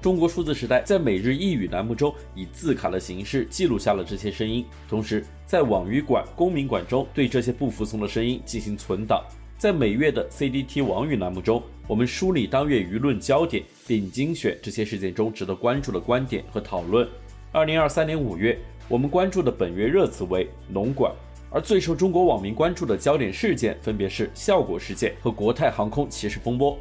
[0.00, 9.24] 中国数字时代在每日一语栏目中以字卡的形式记录下了这些声音，同时在网语馆、公民馆中对这些不服从的声音进行存档。
[9.56, 17.06] 在每月的 CDT 网语栏目中，我们梳理当月舆论焦点，并精选这些事件中值得关注的观点和讨论。
[17.50, 18.56] 二零二三年五月，
[18.88, 21.12] 我们关注的本月热词为“农管”，
[21.50, 26.78] 而最受中国网民关注的焦点事件分别是效果事件和国泰航空歧视风波。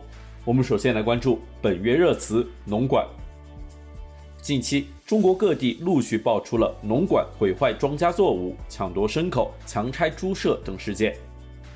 [0.48, 3.06] 我们首先来关注本月热词“农管”。
[4.42, 11.14] 近期，中国各地陆续爆出了农管毁坏庄稼作物、抢夺牲口、强拆猪舍等事件。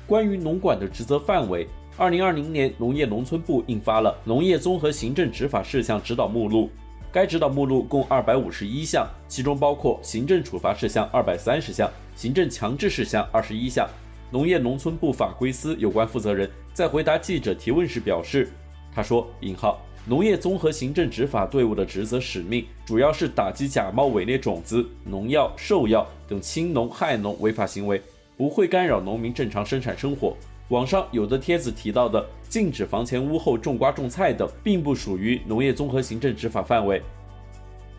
[0.06, 6.64] 关于农管的职责范围，二零二零年农业农村部印发了《农业综合行政执法事项指导目录》，
[7.12, 13.86] 该指导目录共二百五十一项，其中包括行政处罚事项二百三十项，行政强制事项二十一项。
[14.30, 18.48] 农业农村部法规司有关负责人在回答记者提问时表示。
[18.94, 28.00] 他说：“引号，农业综合行政执法队伍的职责使命，主要是打击假冒伪劣种子、农药、兽药等侵农害农违法行为，
[28.36, 30.36] 不会干扰农民正常生产生活。
[30.68, 37.00] 网上有的帖子提到的禁止房前屋后种瓜种菜等，并不属于农业综合行政执法范围。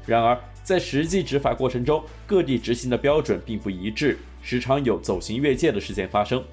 [0.05, 6.43] 然而，在实际执法过程中，各地执行的标准并不一致，时常有走形越界的事件发生。”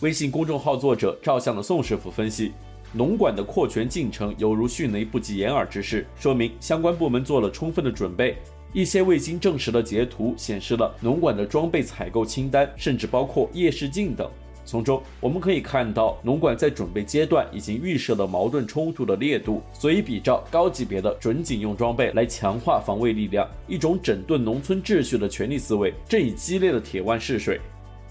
[0.00, 2.52] 微信公众号作者照相的宋师傅分析。
[2.94, 8.36] 农管的扩权进程犹如迅雷不及掩耳之势，说明相关部门做了充分的准备。
[8.74, 14.30] 一些未经证实的截图显示了农管的装备采购清单，甚至包括夜视镜等。
[14.64, 27.60] 从中我们可以看到，农管在准备阶段已经预设了矛盾冲突的烈度，所以比照高级别的准警用装备来强化防卫力量，一种整顿农村秩序的权力思维正以激烈的铁腕试水。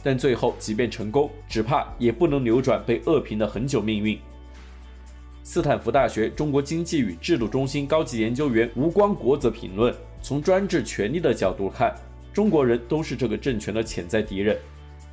[0.03, 4.20] 但最后，即便成功，只怕也不能扭转被恶评的恒久命运。
[5.44, 11.96] 斯坦福大学中国经济与制度中心高级研究员吴光国则评论：从专制权力的角度看，
[12.31, 14.56] 中国人都是这个政权的潜在敌人。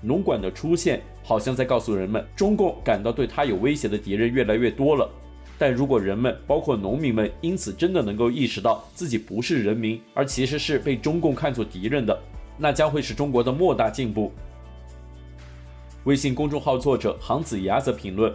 [0.03, 5.11] 农管的出现，好像在告诉人们，中共感到对他有威胁的敌人越来越多了。
[5.59, 12.17] 但如果人们，包括农民们，因此真的能够意识到自己不是人民，而其实是被中共看作敌人的，
[12.59, 14.31] 那将会是中国的莫大进步。
[16.05, 18.33] 微信公众号作者杭子牙则评论。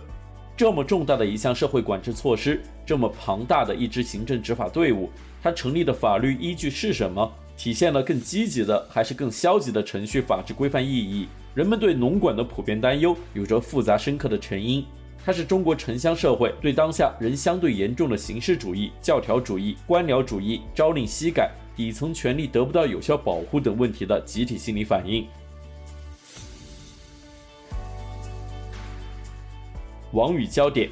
[0.56, 5.10] 这么重大的一项社会管制措施，这么庞大的一支行政执法队伍，
[5.42, 7.32] 它成立的法律依据是什么？
[7.58, 11.28] 体现了更积极的还是更消极的程序法治规范意义？
[11.56, 14.86] 人们对农管的普遍担忧有着复杂深刻的成因，
[15.26, 25.26] 它是中国城乡社会对当下仍相对严重的形式主义、教条主义、官僚主义、朝令夕改、底层权利得不到有效保护等问题的集体心理反应。
[30.14, 30.92] 网语焦点：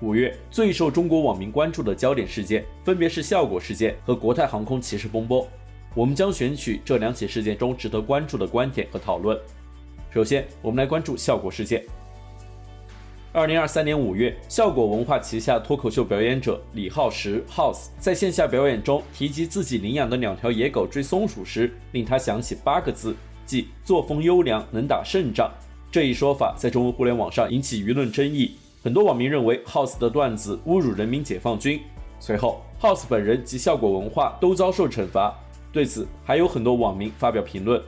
[0.00, 5.46] 五月最受中国网民关注的焦点事件，分别是效果事件和国泰航空歧视风波。
[5.94, 9.38] 我们将选取这两起事件中值得关注的观点和讨论。
[10.10, 11.84] 首先，我们来关注效果事件。
[13.34, 25.52] 二零二三年五月，效果文化旗下脱口秀表演者李浩石 House 在线下表演中提及自己领养的两条野狗追松鼠时，令他想起八个字，即作风优良，能打胜仗。
[25.96, 28.50] 这一说法在中文互联网上引起舆论争议，
[28.82, 31.80] 很多网民认为 House 的段子侮辱人民解放军。
[32.20, 35.34] 随后，House 本人及效果文化都遭受惩罚。
[35.72, 37.82] 对此，还有很多网民发表评论。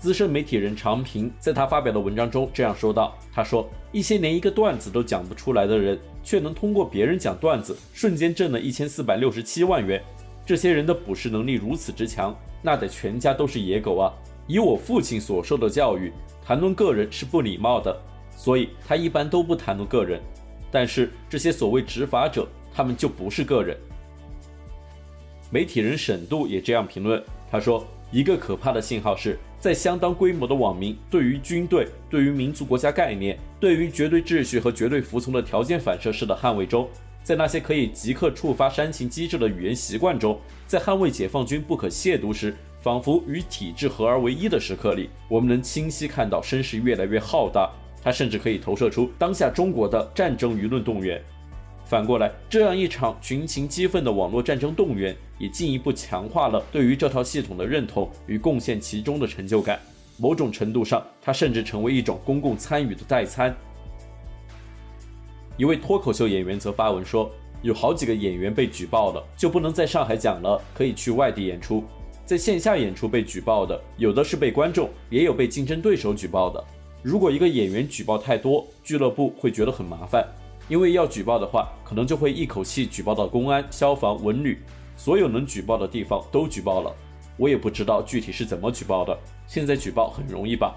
[0.00, 10.02] 资深媒体人常平在他发表的文章中这样说道：“他说，一些连一个段子都讲不出来的人，却能通过别人讲段子，瞬间挣了一千四百六十七万元。
[10.44, 14.12] 这些人的捕食能力如此之强，那得全家都是野狗啊！
[14.46, 16.12] 以我父亲所受的教育。”
[16.46, 17.98] 谈论个人是不礼貌的，
[18.36, 20.20] 所以他一般都不谈论个人。
[20.70, 23.74] 但是这些所谓执法者，他们就不是个人。
[25.50, 36.86] 媒体人沈度也这样评论，他说：“一个可怕的信号是在相当规模的网民对于军队、对于民族国家概念、对于绝对秩序和绝对服从的条件反射式的捍卫中，
[37.22, 42.54] 在那些可以即刻触发煽情机制的语言习惯中，在捍卫解放军不可亵渎时。”
[42.84, 47.72] 仿佛与体制合而为一的时刻里，我们能清晰看到声势越来越浩大。
[48.02, 51.18] 它甚至可以投射出当下中国的战争舆论动员。
[51.86, 59.80] 反过来，这样一场群情激愤的网络战争动员，也进一步强化了对于这套系统的认同与贡献其中的成就感。
[60.18, 63.56] 某种程度上，它甚至成为一种公共参与的代餐。
[65.56, 67.30] 一位脱口秀演员则发文说，
[67.62, 71.82] 有好几个演员被举报了，就不能在上海讲了，可以去外地演出。
[72.26, 76.64] 在线下演出被举报的，有的是被观众，也有被竞争对手举报的。
[77.02, 80.26] 如果一个演员举报太多，俱乐部会觉得很麻烦，
[80.66, 84.58] 因为要举报的话，可能就会一口气举报到公安、消防、文旅，
[84.96, 86.90] 所有能举报的地方都举报了。
[87.36, 89.14] 我也不知道具体是怎么举报的，
[89.46, 90.74] 现在举报很容易吧？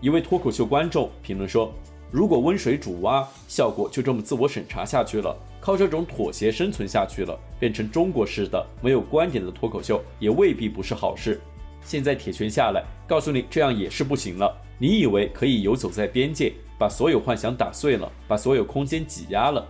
[0.00, 1.72] 一位脱口秀观众评论说
[2.14, 11.40] ：“如果温水煮蛙，效果就这么自我审查下去了。”靠这种妥协生存下去了，变成中国式的没有观点的脱口秀，也未必不是好事。
[11.82, 14.56] 现在铁拳下来，告诉你这样也是不行了。
[14.78, 19.66] 你以为可以游走在边界，把所有幻想打碎了，把所有空间挤压了，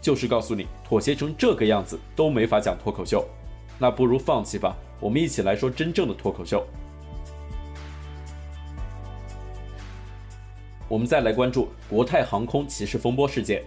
[0.00, 3.22] 就是告诉你妥协成这个样子都没法讲脱口秀，
[3.78, 4.74] 那不如放弃吧。
[4.98, 6.66] 我们一起来说真正的脱口秀。
[10.92, 13.62] 我们再来关注国泰航空歧视风波事件。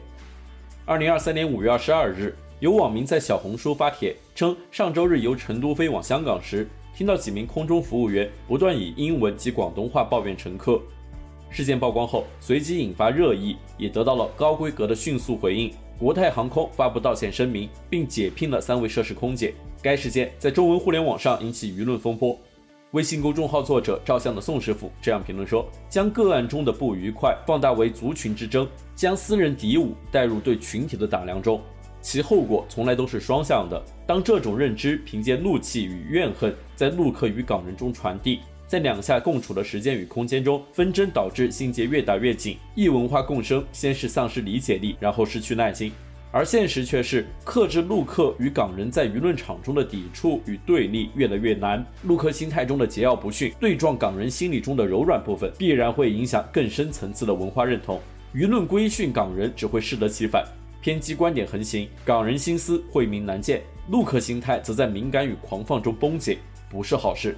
[0.86, 10.80] 二零二三年五月二十二日，有网民在小红书发帖称，上周日由成都飞往香港时，听到几名空中服务员不断以英文及广东话抱怨乘客。
[11.50, 15.74] 事件曝光后，随即引发热议，也得到了高规格的迅速回应。
[15.98, 19.52] 国泰航空发布道歉声明，并解聘了三位涉事空姐。
[19.82, 22.38] 该事件在中文互联网上引起舆论风波。
[22.92, 28.66] 微信公众号作者照相的宋师傅这样评论说：“将个案中的不愉快放大为族群之争，
[28.96, 31.62] 将私人敌我带入对群体的打量中，
[32.00, 33.84] 其后果从来都是双向的。
[34.08, 45.92] 当这种认知凭借怒气与怨恨在陆客与港人中传递，在两下共处的时间与空间中，纷争导致心结越打越紧，异文化共生先是丧失理解力，然后失去耐心。”
[46.36, 51.82] 而现实却是，克制陆客与港人在舆论场中的抵触与对立越来越难。
[52.04, 58.02] 陆客心态中的桀骜不驯，对撞港人心理中的柔软部分，必然会影响更深层次的文化认同。
[58.34, 60.46] 舆论规训港人只会适得其反，
[60.82, 66.40] 偏激观点横行，港人心思晦明难见，陆客心态则在敏感与狂放中崩解，
[66.70, 67.38] 不是好事。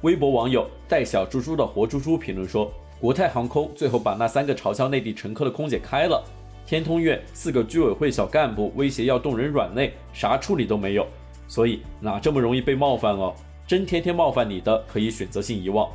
[0.00, 6.20] 微博网友带小猪猪的活猪猪评论说：“国泰航空最后把那三个嘲笑内地乘客的空姐开了。”
[6.66, 11.06] 天通苑四个居委会小干部威胁要动人软肋，啥处理都没有，
[11.46, 13.34] 所以哪这么容易被冒犯哦？
[13.66, 15.90] 真天天冒犯你的，可以选择性遗忘。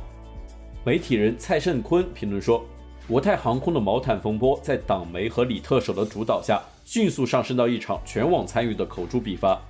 [0.84, 2.64] 媒体人蔡胜坤评论说，
[3.08, 9.60] 国泰航空的毛毯风波在党媒和李特首的主导下，迅速上升到一场全网参与的口诛笔伐。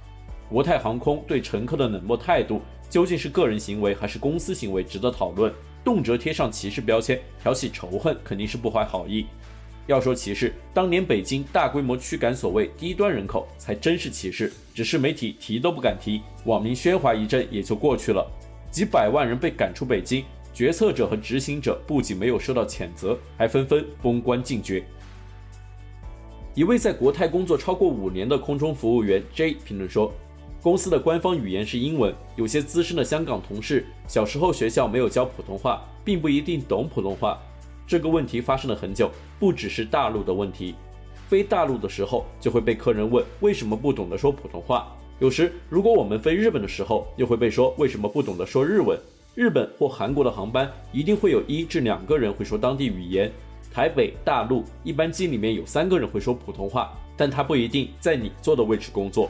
[0.50, 2.60] 国泰航空对乘客的冷漠态度，
[2.90, 5.50] 究竟是个人行为还是公司行为，值得讨论。
[5.82, 9.26] 动辄贴上歧视标签，挑起仇恨，肯定是不怀好意。
[9.90, 14.52] 要说歧视，当年北京大规模驱赶所谓低端人口，才真是歧视。
[14.72, 18.24] 只是媒体提都不敢提，网民喧哗一阵也就过去了。
[18.70, 24.84] 几百万人被赶出北京，决策者和执行者不仅没有受到谴责，还纷纷封官禁爵。
[26.54, 30.14] 一位在国泰工作超过五年的空中服务员 J 评论说
[30.62, 37.36] ：“公司的官方语言是英文，有些资深的香港同事小时候学校没有教普通话，并不一定懂普通话。”
[37.90, 39.10] 这个问题发生了很久，
[39.40, 40.76] 不只是大陆的问题。
[41.28, 44.96] 飞大陆的时候，就会被客人问为什么不懂得说普通话。
[45.18, 48.96] 有时，如果我们飞日本的时候，又会被说为什么不懂得说日文。
[49.34, 53.28] 日本或韩国的航班一定会有一至两个人会说当地语言。
[53.74, 59.28] 台北、大陆一般机里面有三个人会说普通话，但他不一定在你坐的位置工作。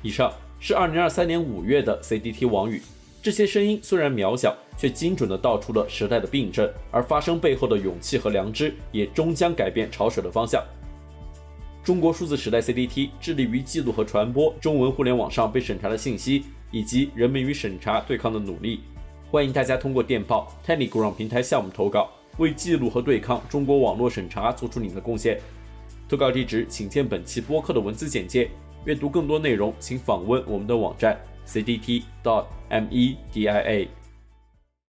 [0.00, 2.80] 以上是二零二三年五月的 CDT 网语。
[3.22, 10.64] 这些声音虽然渺小，却精准地道出了时代的病症，而发声背后的勇气和良知，也终将改变潮水的方向。
[11.84, 18.80] 中国数字时代 CDT 致力于记录和传播中文互联网上被审查的信息，以及人们与审查对抗的努力。
[19.30, 25.38] 欢迎大家通过电报 Telegram 平台向我们投稿，为记录和对抗中国网络审查做出你的贡献。
[26.08, 28.50] 投稿地址请见本期播客的文字简介。
[28.86, 31.20] 阅读更多内容，请访问我们的网站。
[31.50, 32.46] cdt.media